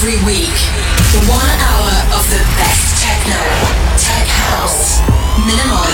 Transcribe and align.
Every 0.00 0.16
week, 0.24 0.56
one 1.28 1.44
hour 1.60 1.92
of 2.16 2.24
the 2.32 2.40
best 2.56 3.04
techno, 3.04 3.36
tech 4.00 4.24
house, 4.48 5.04
minimal, 5.44 5.84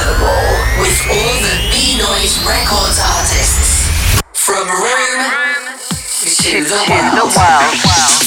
with 0.78 0.94
all 1.10 1.34
the 1.42 1.58
Beenoise 1.74 2.38
Records 2.46 3.02
artists. 3.02 3.90
From 4.32 4.68
Rome 4.68 5.26
to 6.22 6.62
the 6.62 6.86
world. 6.86 7.34
Feel 7.34 7.50
like 7.82 8.25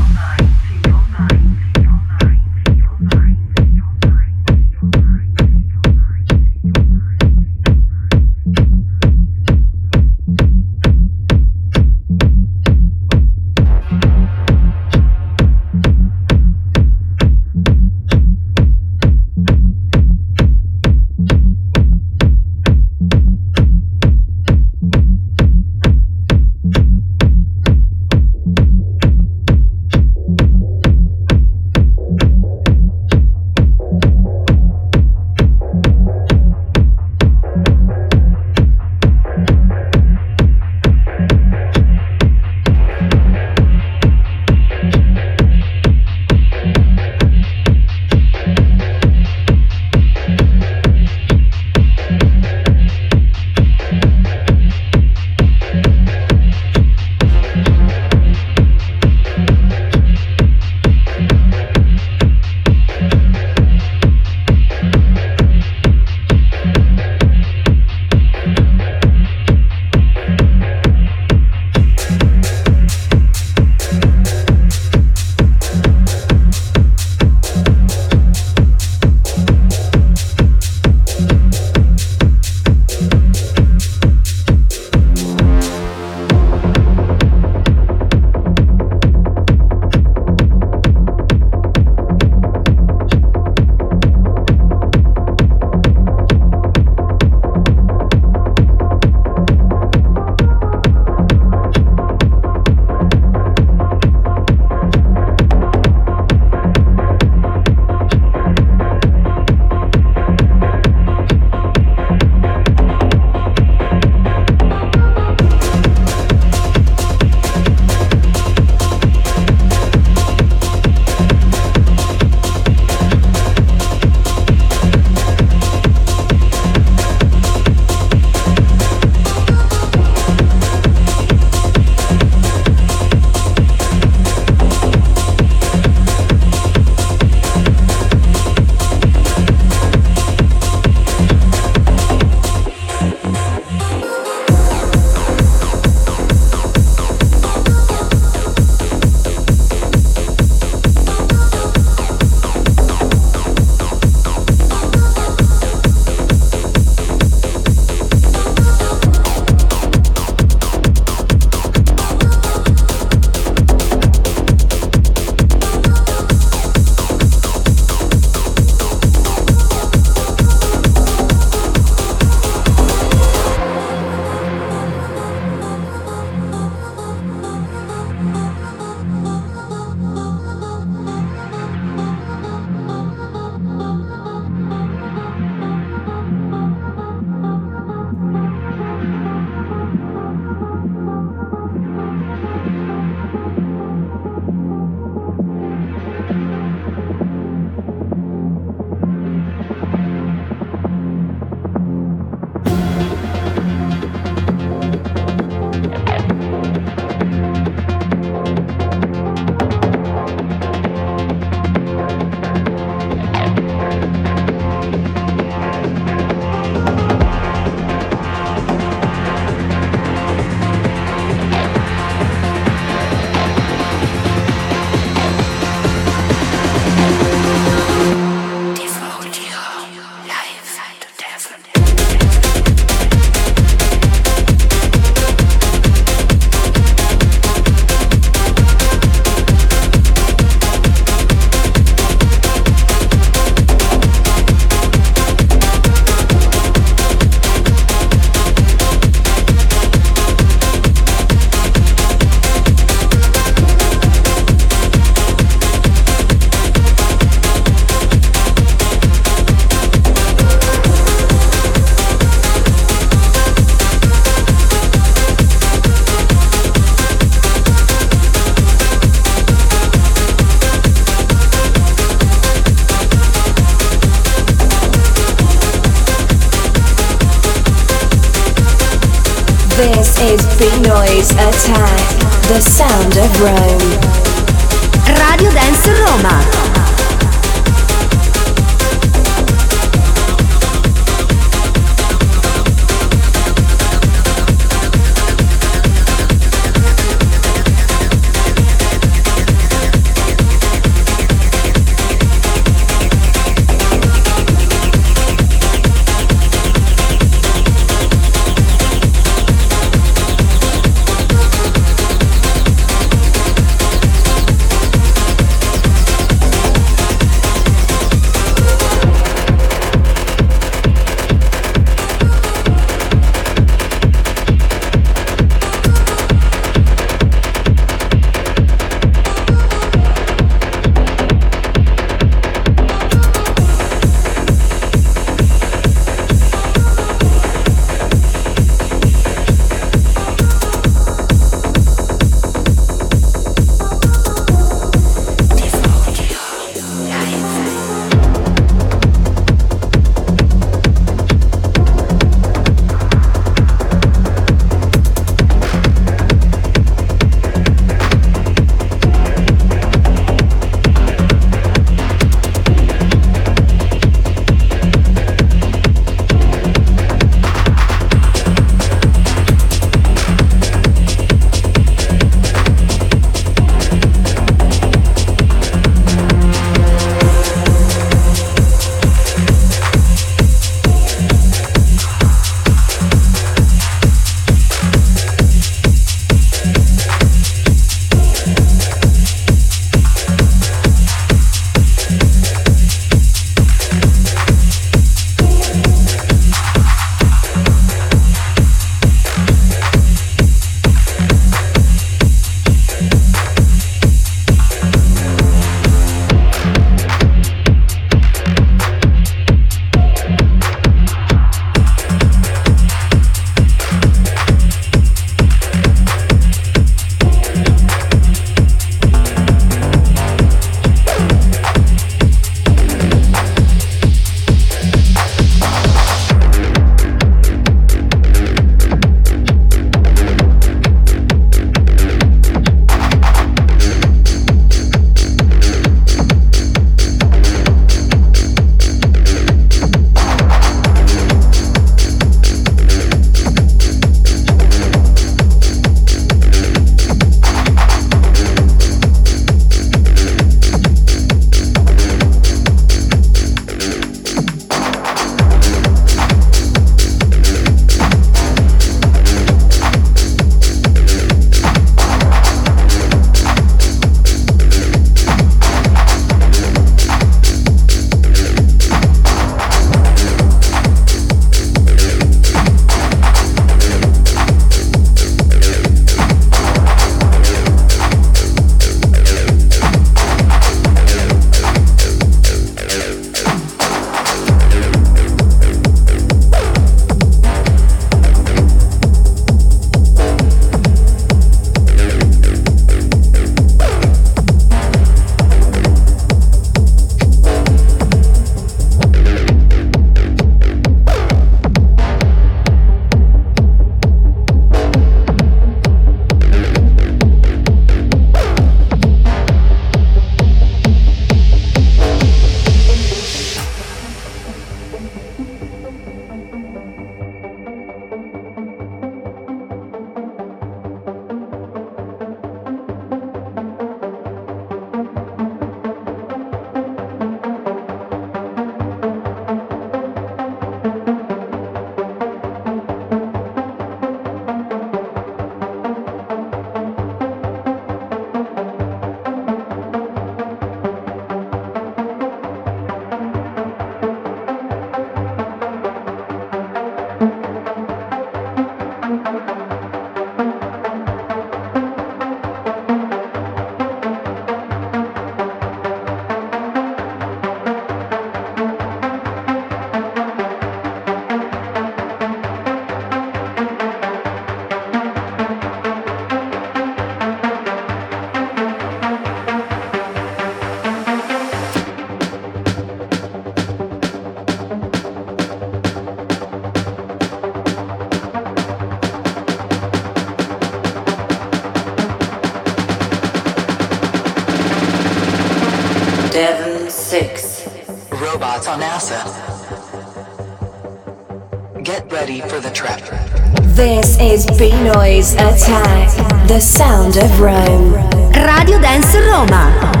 This 594.61 594.71
is 594.73 594.79
B-Noise 594.79 595.33
Attack, 595.33 596.47
the 596.47 596.59
sound 596.59 597.17
of 597.17 597.39
Rome. 597.39 597.93
Radio 598.33 598.79
Dance 598.79 599.15
Roma. 599.15 600.00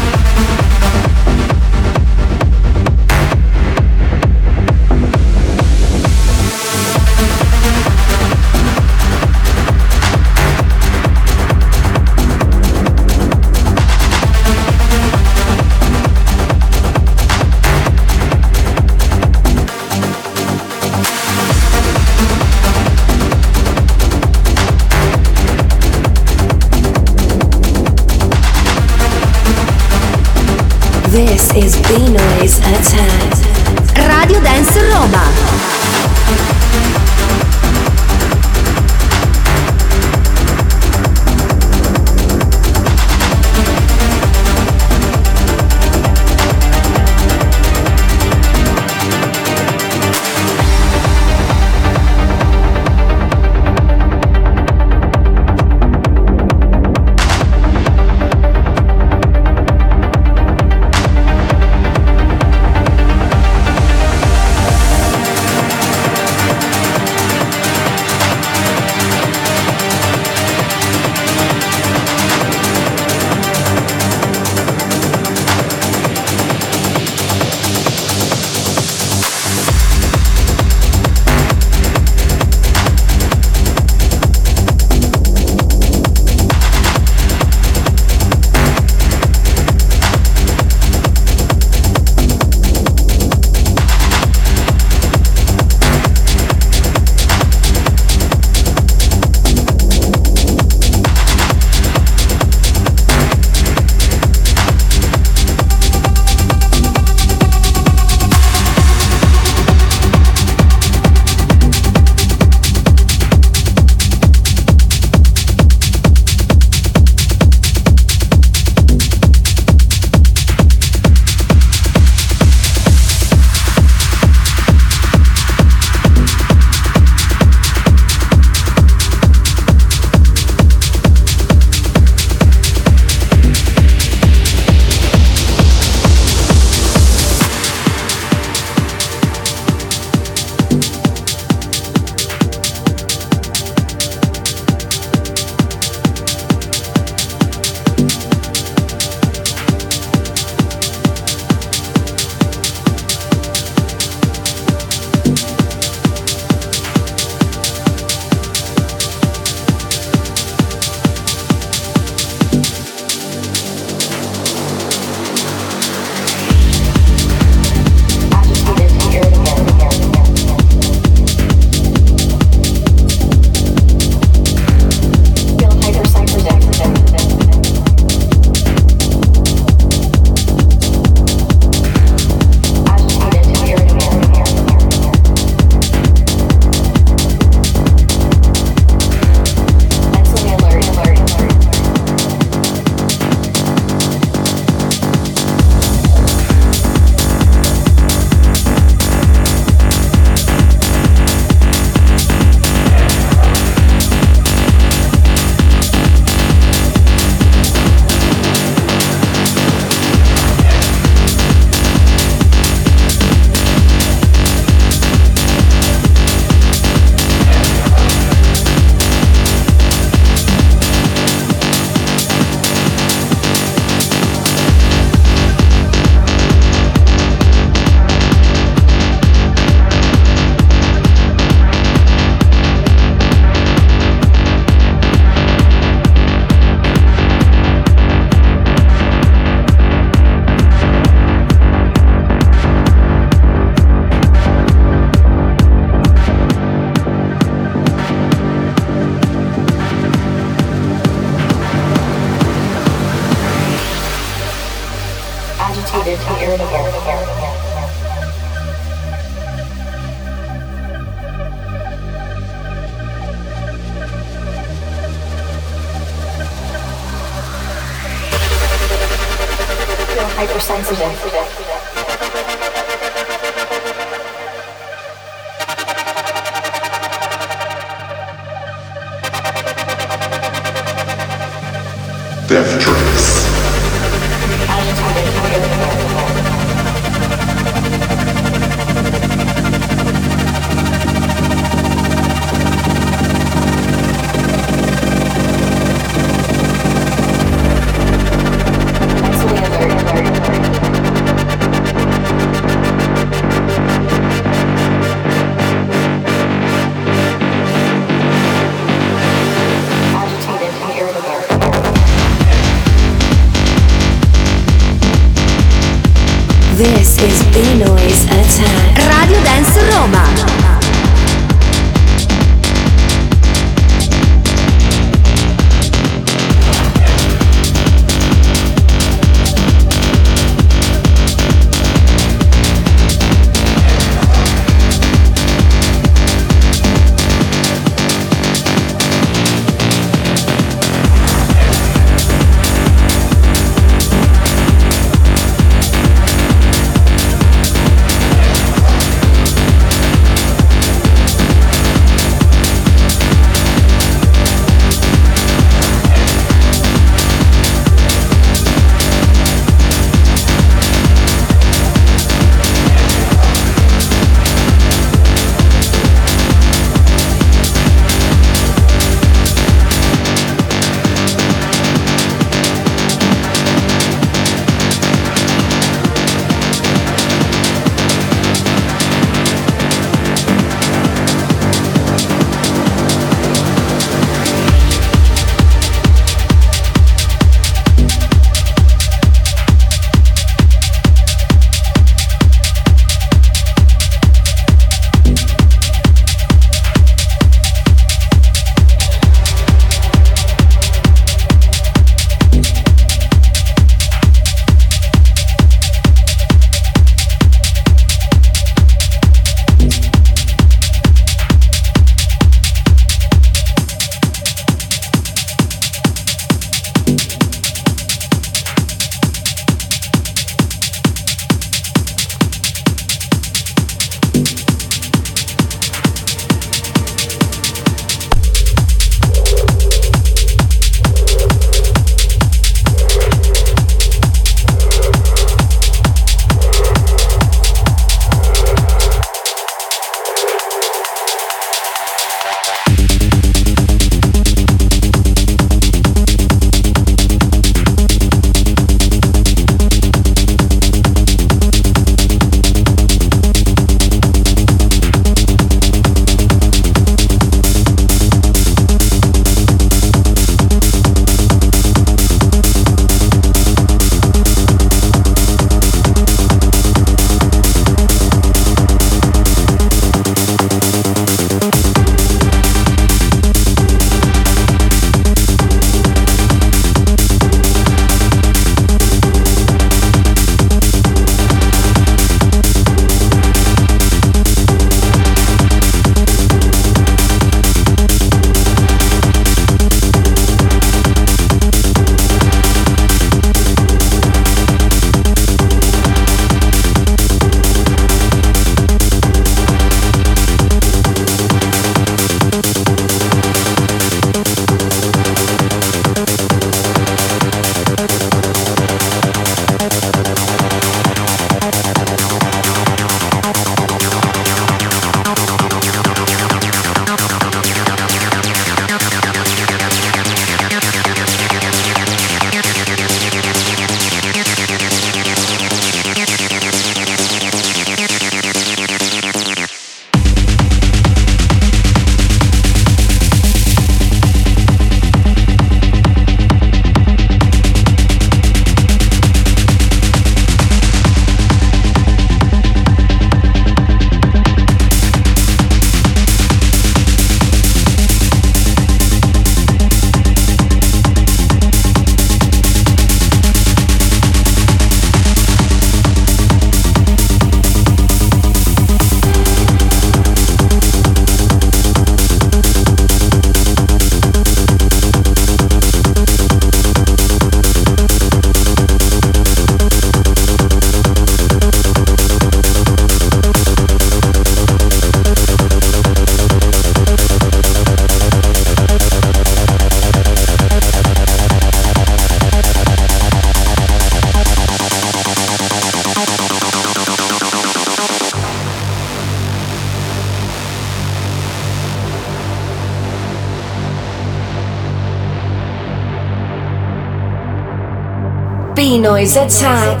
Beenoise 598.94 599.36
Attack. 599.44 600.00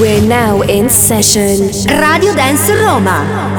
We're 0.00 0.26
now 0.26 0.62
in 0.62 0.88
session. 0.88 1.66
Radio 2.00 2.34
Dance 2.34 2.70
Roma. 2.70 3.55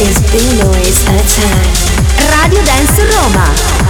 Is 0.00 0.20
B-Noise 0.30 1.02
Attack. 1.08 1.74
Radio 2.30 2.62
Dance 2.64 3.02
Roma. 3.16 3.87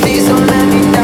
please 0.00 0.26
don't 0.26 0.46
let 0.46 0.66
me 0.72 0.95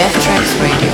Death 0.00 0.18
Tracks 0.24 0.54
Radio. 0.56 0.89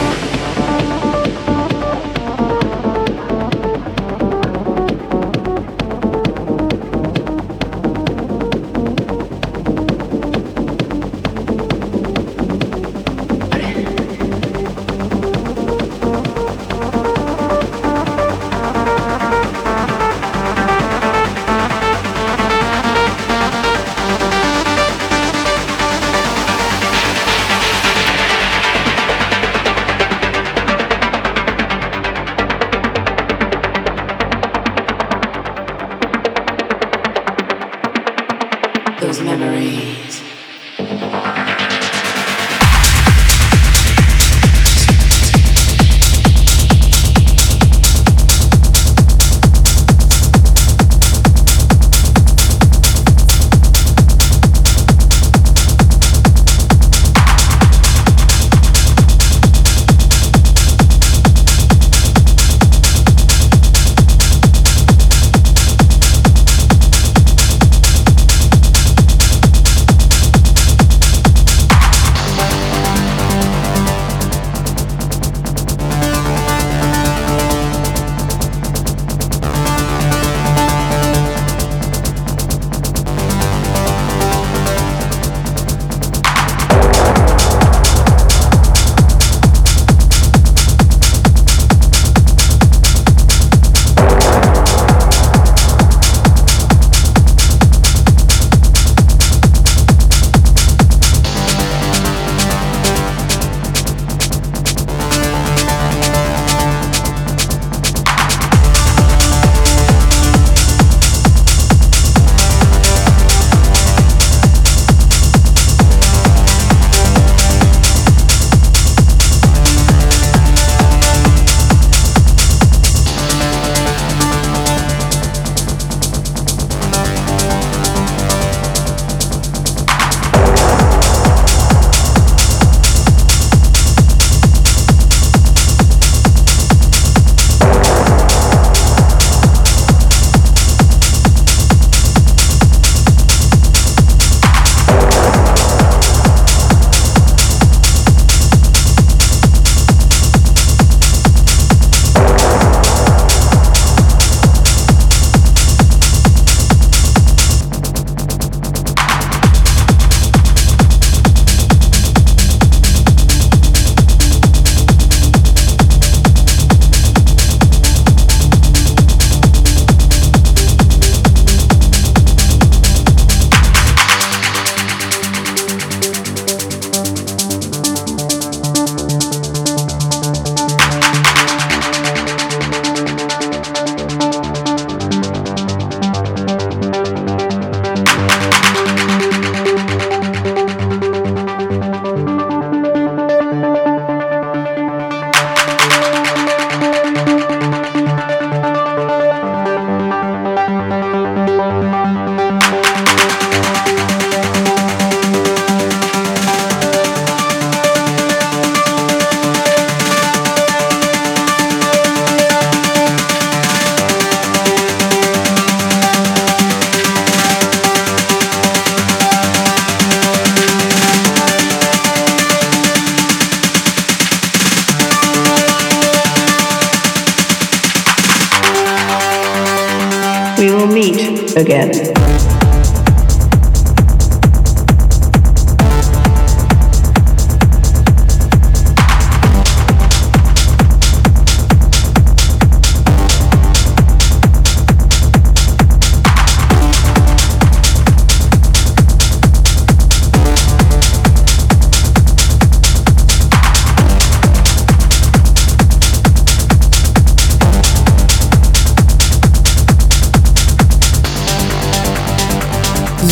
again. 231.56 232.35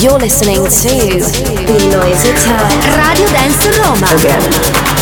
You're 0.05 0.19
listening 0.19 0.57
to 0.57 0.89
Beenoise 1.65 2.27
Attack. 2.31 2.85
Radio 2.95 3.27
Dance 3.29 3.67
Roma. 3.79 4.07
Again. 4.21 4.94